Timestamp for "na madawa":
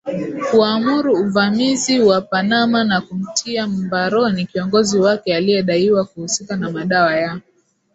6.55-7.15